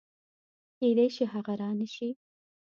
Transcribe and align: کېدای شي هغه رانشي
کېدای 0.77 1.09
شي 1.15 1.23
هغه 1.33 1.53
رانشي 1.61 2.09